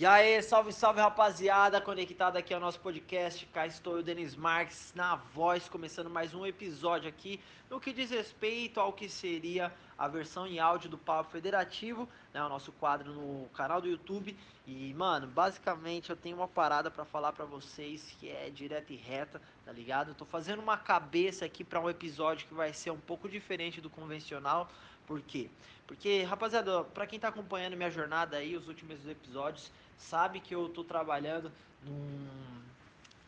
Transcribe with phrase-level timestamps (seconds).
[0.00, 3.44] E aí, salve, salve rapaziada, conectado aqui ao nosso podcast.
[3.52, 7.38] Cá estou eu, Denis Marques, na voz, começando mais um episódio aqui
[7.68, 12.42] no que diz respeito ao que seria a versão em áudio do Papo Federativo, né,
[12.42, 14.34] o nosso quadro no canal do YouTube.
[14.66, 18.96] E, mano, basicamente eu tenho uma parada para falar para vocês que é direta e
[18.96, 20.12] reta, tá ligado?
[20.12, 23.82] Eu tô fazendo uma cabeça aqui para um episódio que vai ser um pouco diferente
[23.82, 24.70] do convencional.
[25.10, 25.50] Por quê?
[25.88, 30.68] Porque, rapaziada, para quem tá acompanhando minha jornada aí, os últimos episódios, sabe que eu
[30.68, 31.50] estou trabalhando
[31.84, 32.28] num,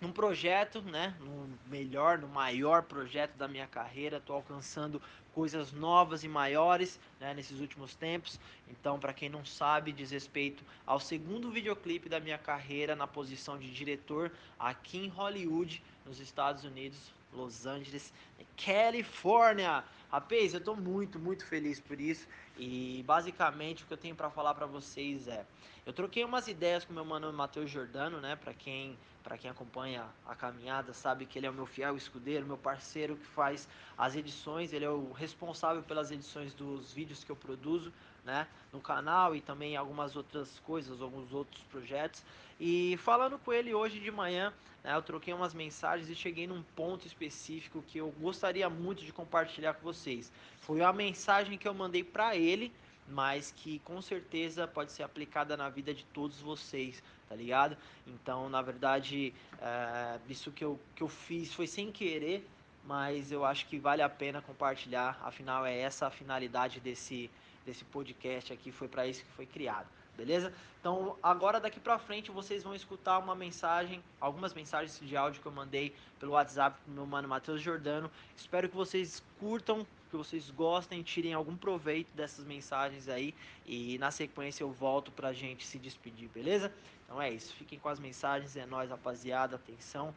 [0.01, 1.13] num projeto, né?
[1.19, 4.19] No melhor, no maior projeto da minha carreira.
[4.19, 5.03] Estou alcançando
[5.35, 8.39] coisas novas e maiores né, nesses últimos tempos.
[8.69, 13.59] Então, para quem não sabe, diz respeito ao segundo videoclipe da minha carreira na posição
[13.59, 18.13] de diretor aqui em Hollywood, nos Estados Unidos, Los Angeles,
[18.57, 19.85] Califórnia.
[20.11, 22.29] Rapaz, eu estou muito, muito feliz por isso.
[22.59, 25.47] E basicamente o que eu tenho para falar para vocês é,
[25.85, 28.37] eu troquei umas ideias com meu mano Matheus Jordano, né?
[28.37, 32.47] Para quem, para quem acompanha a caminhada, sabe que ele é o meu fiel escudeiro,
[32.47, 37.31] meu parceiro que faz as edições, ele é o responsável pelas edições dos vídeos que
[37.31, 37.93] eu produzo,
[38.25, 42.23] né, no canal e também algumas outras coisas, alguns outros projetos.
[42.59, 44.53] E falando com ele hoje de manhã,
[44.85, 49.13] né, eu troquei umas mensagens e cheguei num ponto específico que eu gostaria muito de
[49.13, 50.31] compartilhar com vocês.
[50.61, 52.73] Foi a mensagem que eu mandei para ele,
[53.09, 57.77] mas que com certeza pode ser aplicada na vida de todos vocês, tá ligado?
[58.07, 62.49] Então, na verdade, é, isso que eu, que eu fiz foi sem querer,
[62.85, 67.31] mas eu acho que vale a pena compartilhar, afinal é essa a finalidade desse,
[67.65, 70.53] desse podcast aqui, foi para isso que foi criado beleza?
[70.81, 75.47] Então, agora daqui pra frente vocês vão escutar uma mensagem, algumas mensagens de áudio que
[75.47, 78.11] eu mandei pelo WhatsApp pro meu mano Matheus Jordano.
[78.37, 83.35] Espero que vocês curtam, que vocês gostem, tirem algum proveito dessas mensagens aí
[83.65, 86.73] e na sequência eu volto pra gente se despedir, beleza?
[87.05, 90.15] Então é isso, fiquem com as mensagens, é nóis rapaziada, atenção.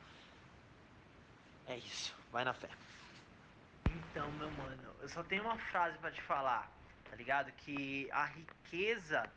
[1.67, 2.69] É isso, vai na fé.
[3.85, 6.71] Então, meu mano, eu só tenho uma frase para te falar,
[7.09, 7.51] tá ligado?
[7.51, 9.29] Que a riqueza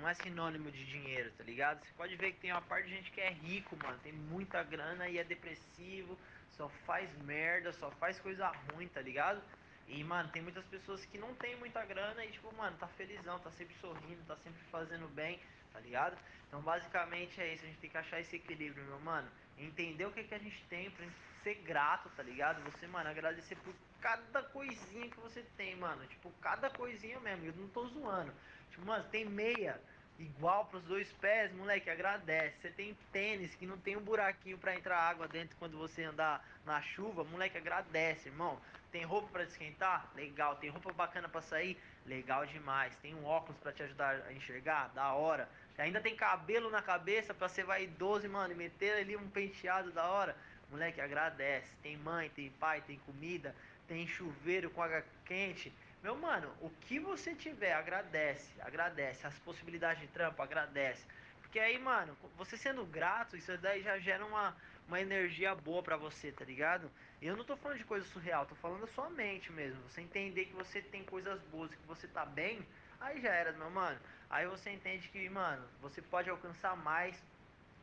[0.00, 1.84] não é sinônimo de dinheiro, tá ligado?
[1.84, 4.62] Você pode ver que tem uma parte de gente que é rico, mano, tem muita
[4.62, 6.18] grana e é depressivo,
[6.50, 9.42] só faz merda, só faz coisa ruim, tá ligado?
[9.88, 13.38] E, mano, tem muitas pessoas que não tem muita grana e, tipo, mano, tá felizão,
[13.38, 15.38] tá sempre sorrindo, tá sempre fazendo bem,
[15.72, 16.16] tá ligado?
[16.48, 19.28] Então, basicamente é isso, a gente tem que achar esse equilíbrio, meu mano.
[19.58, 22.62] Entender o que, que a gente tem pra gente ser grato, tá ligado?
[22.70, 26.06] Você, mano, agradecer por cada coisinha que você tem, mano.
[26.06, 28.32] Tipo, cada coisinha mesmo, eu não tô zoando.
[28.70, 29.80] Tipo, mano, tem meia
[30.18, 32.56] igual pros dois pés, moleque, agradece.
[32.60, 36.44] Você tem tênis que não tem um buraquinho para entrar água dentro quando você andar
[36.64, 38.58] na chuva, moleque, agradece, irmão.
[38.90, 40.10] Tem roupa para esquentar?
[40.14, 40.56] Legal.
[40.56, 41.78] Tem roupa bacana para sair?
[42.06, 42.96] Legal demais.
[43.02, 44.88] Tem um óculos para te ajudar a enxergar?
[44.94, 45.48] Da hora.
[45.76, 50.06] Ainda tem cabelo na cabeça para ser vaidoso, mano, e meter ali um penteado da
[50.06, 50.34] hora.
[50.70, 51.68] Moleque, agradece.
[51.82, 53.54] Tem mãe, tem pai, tem comida,
[53.88, 55.72] tem chuveiro com água quente
[56.06, 59.26] meu mano, o que você tiver, agradece, agradece.
[59.26, 61.04] As possibilidades de trampo, agradece.
[61.40, 65.96] Porque aí, mano, você sendo grato, isso daí já gera uma, uma energia boa pra
[65.96, 66.88] você, tá ligado?
[67.20, 69.82] E eu não tô falando de coisa surreal, tô falando da sua mente mesmo.
[69.88, 72.64] Você entender que você tem coisas boas, que você tá bem,
[73.00, 73.98] aí já era, meu mano.
[74.30, 77.20] Aí você entende que, mano, você pode alcançar mais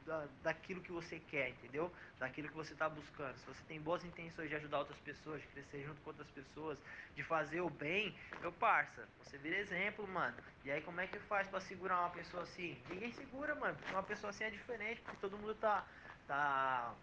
[0.06, 1.92] da, daquilo que você quer, entendeu?
[2.20, 3.36] Daquilo que você está buscando.
[3.38, 6.78] Se você tem boas intenções de ajudar outras pessoas, de crescer junto com outras pessoas,
[7.16, 10.36] de fazer o bem, meu parça, você vira exemplo, mano.
[10.64, 12.78] E aí como é que faz para segurar uma pessoa assim?
[12.90, 15.86] Ninguém segura, mano, porque uma pessoa assim é diferente, porque todo mundo tá
[16.28, 16.96] tá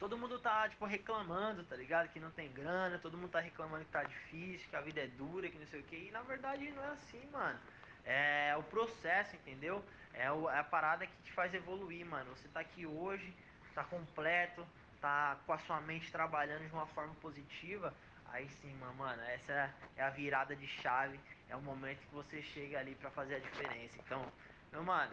[0.00, 2.08] todo mundo tá, tipo, reclamando, tá ligado?
[2.08, 5.06] Que não tem grana, todo mundo tá reclamando que tá difícil, que a vida é
[5.06, 5.96] dura, que não sei o que.
[5.96, 7.58] E na verdade não é assim, mano.
[8.02, 9.84] É o processo, entendeu?
[10.14, 12.30] É, o, é a parada que te faz evoluir, mano.
[12.36, 13.34] Você tá aqui hoje,
[13.74, 14.66] tá completo,
[15.00, 17.94] tá com a sua mente trabalhando de uma forma positiva.
[18.32, 21.18] Aí sim, mano, essa é a virada de chave.
[21.48, 23.98] É o momento que você chega ali para fazer a diferença.
[23.98, 24.24] Então,
[24.70, 25.12] meu mano,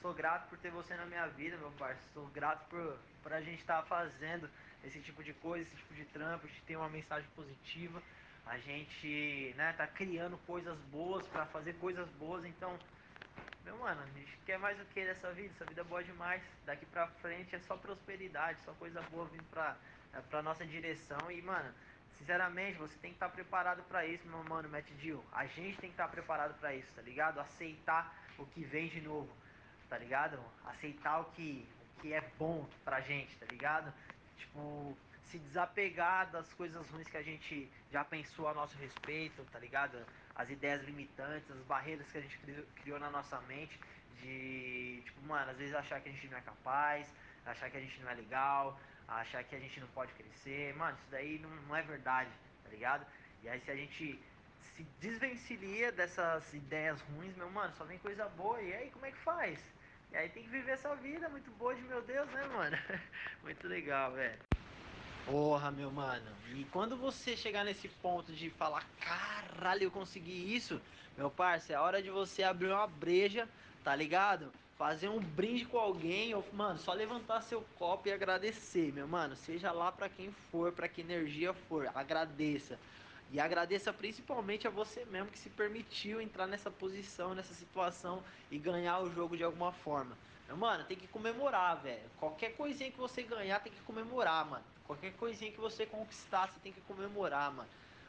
[0.00, 2.12] sou grato por ter você na minha vida, meu parceiro.
[2.14, 4.48] Sou grato por, por a gente estar tá fazendo
[4.82, 8.02] esse tipo de coisa, esse tipo de trampo, de ter uma mensagem positiva.
[8.46, 12.44] A gente, né, tá criando coisas boas para fazer coisas boas.
[12.44, 12.78] Então,
[13.64, 15.52] meu mano, a gente quer mais o que dessa vida?
[15.54, 16.42] Essa vida é boa demais.
[16.66, 19.76] Daqui pra frente é só prosperidade, só coisa boa vindo pra,
[20.12, 21.30] é, pra nossa direção.
[21.30, 21.72] E, mano,
[22.18, 25.24] sinceramente, você tem que estar tá preparado para isso, meu mano, Matt Dill.
[25.32, 27.40] A gente tem que estar tá preparado para isso, tá ligado?
[27.40, 29.34] Aceitar o que vem de novo,
[29.88, 30.38] tá ligado?
[30.66, 33.92] Aceitar o que, o que é bom pra gente, tá ligado?
[34.36, 39.58] Tipo, se desapegar das coisas ruins que a gente já pensou a nosso respeito, tá
[39.58, 39.98] ligado?
[40.34, 42.38] as ideias limitantes, as barreiras que a gente
[42.76, 43.78] criou na nossa mente,
[44.20, 47.12] de, tipo, mano, às vezes achar que a gente não é capaz,
[47.46, 50.74] achar que a gente não é legal, achar que a gente não pode crescer.
[50.74, 52.30] Mano, isso daí não, não é verdade,
[52.62, 53.06] tá ligado?
[53.42, 54.20] E aí se a gente
[54.76, 58.60] se desvencilia dessas ideias ruins, meu mano, só vem coisa boa.
[58.60, 59.60] E aí, como é que faz?
[60.10, 62.76] E aí tem que viver essa vida muito boa de meu Deus, né, mano?
[63.42, 64.38] muito legal, velho.
[65.26, 66.30] Porra, meu mano.
[66.54, 70.80] E quando você chegar nesse ponto de falar, caralho, eu consegui isso,
[71.16, 73.48] meu parceiro, é hora de você abrir uma breja,
[73.82, 74.52] tá ligado?
[74.76, 79.34] Fazer um brinde com alguém, ou, mano, só levantar seu copo e agradecer, meu mano.
[79.34, 82.78] Seja lá para quem for, para que energia for, agradeça.
[83.34, 88.56] E agradeça principalmente a você mesmo que se permitiu entrar nessa posição, nessa situação e
[88.56, 90.16] ganhar o jogo de alguma forma.
[90.56, 92.08] Mano, tem que comemorar, velho.
[92.20, 94.64] Qualquer coisinha que você ganhar, tem que comemorar, mano.
[94.86, 97.68] Qualquer coisinha que você conquistar, você tem que comemorar, mano.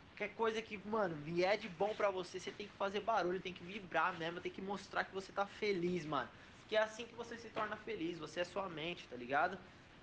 [0.10, 3.52] Qualquer coisa que, mano, vier de bom pra você, você tem que fazer barulho, tem
[3.52, 6.30] que vibrar mesmo, tem que mostrar que você tá feliz, mano.
[6.60, 9.58] Porque é assim que você se torna feliz, você é sua mente, tá ligado?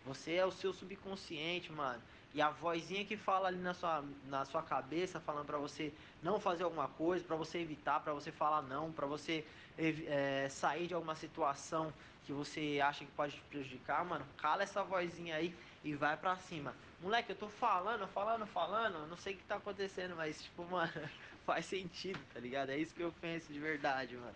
[0.04, 2.02] Você é o seu subconsciente, mano.
[2.34, 5.92] E a vozinha que fala ali na sua, na sua cabeça, falando para você
[6.22, 9.44] não fazer alguma coisa, para você evitar, para você falar não, para você
[9.78, 11.92] é, sair de alguma situação
[12.24, 16.36] que você acha que pode te prejudicar, mano, cala essa vozinha aí e vai pra
[16.36, 16.74] cima.
[17.00, 20.92] Moleque, eu tô falando, falando, falando, não sei o que tá acontecendo, mas, tipo, mano,
[21.44, 22.70] faz sentido, tá ligado?
[22.70, 24.34] É isso que eu penso de verdade, mano.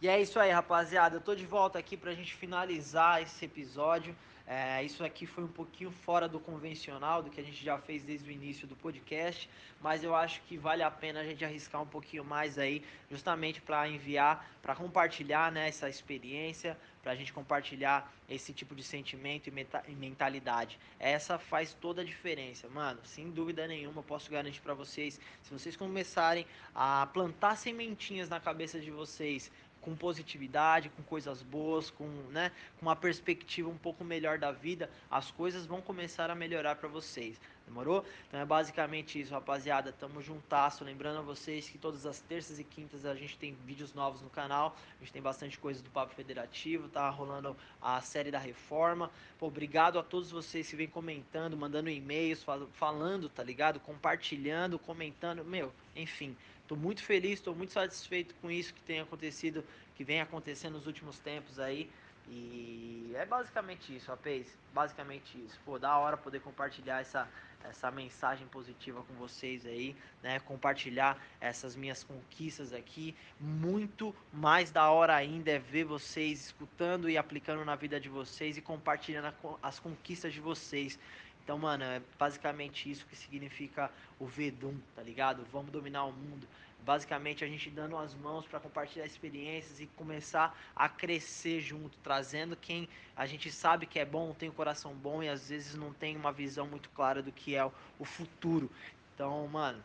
[0.00, 1.16] E é isso aí, rapaziada.
[1.16, 4.14] Eu tô de volta aqui pra gente finalizar esse episódio.
[4.46, 8.04] É, isso aqui foi um pouquinho fora do convencional, do que a gente já fez
[8.04, 9.50] desde o início do podcast,
[9.80, 13.60] mas eu acho que vale a pena a gente arriscar um pouquinho mais aí, justamente
[13.60, 19.48] para enviar, para compartilhar né, essa experiência, para a gente compartilhar esse tipo de sentimento
[19.48, 20.76] e mentalidade.
[20.98, 22.98] Essa faz toda a diferença, mano.
[23.04, 26.44] Sem dúvida nenhuma, posso garantir para vocês, se vocês começarem
[26.74, 32.86] a plantar sementinhas na cabeça de vocês, com positividade, com coisas boas, com, né, com
[32.86, 37.40] uma perspectiva um pouco melhor da vida, as coisas vão começar a melhorar para vocês.
[37.66, 38.04] Demorou?
[38.28, 39.92] Então é basicamente isso, rapaziada.
[39.92, 40.84] Tamo juntasso.
[40.84, 44.30] Lembrando a vocês que todas as terças e quintas a gente tem vídeos novos no
[44.30, 44.76] canal.
[44.96, 46.88] A gente tem bastante coisa do Papo Federativo.
[46.88, 49.10] Tá rolando a série da reforma.
[49.38, 53.80] Pô, obrigado a todos vocês que vêm comentando, mandando e-mails, falando, tá ligado?
[53.80, 55.44] Compartilhando, comentando.
[55.44, 56.36] Meu, enfim.
[56.66, 59.62] Estou muito feliz, estou muito satisfeito com isso que tem acontecido,
[59.96, 61.90] que vem acontecendo nos últimos tempos aí.
[62.28, 64.46] E é basicamente isso, rapaz.
[64.74, 65.58] Basicamente isso.
[65.64, 67.28] Pô, da hora poder compartilhar essa,
[67.64, 70.40] essa mensagem positiva com vocês aí, né?
[70.40, 73.14] Compartilhar essas minhas conquistas aqui.
[73.40, 78.56] Muito mais da hora ainda é ver vocês escutando e aplicando na vida de vocês
[78.56, 79.32] e compartilhando
[79.62, 80.98] as conquistas de vocês.
[81.44, 83.88] Então, mano, é basicamente isso que significa
[84.18, 85.46] o Vedum, tá ligado?
[85.52, 86.44] Vamos dominar o mundo.
[86.86, 92.54] Basicamente a gente dando as mãos para compartilhar experiências e começar a crescer junto, trazendo
[92.54, 95.92] quem a gente sabe que é bom, tem um coração bom e às vezes não
[95.92, 97.64] tem uma visão muito clara do que é
[97.98, 98.70] o futuro.
[99.12, 99.82] Então, mano,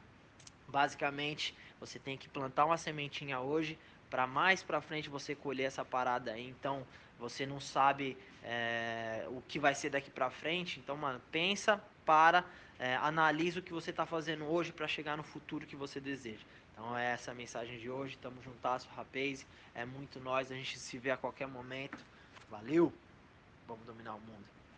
[0.68, 5.83] basicamente você tem que plantar uma sementinha hoje para mais para frente você colher essa
[5.83, 6.47] parada aí.
[6.47, 6.86] Então,
[7.18, 10.80] você não sabe é, o que vai ser daqui para frente.
[10.80, 12.45] Então, mano, pensa, para,
[12.77, 16.45] é, analisa o que você está fazendo hoje para chegar no futuro que você deseja.
[16.81, 18.18] Então, é essa a mensagem de hoje.
[18.18, 19.45] Tamo juntasso, rapaz.
[19.75, 20.51] É muito nós.
[20.51, 21.95] A gente se vê a qualquer momento.
[22.50, 22.92] Valeu.
[23.68, 24.60] Vamos dominar o mundo.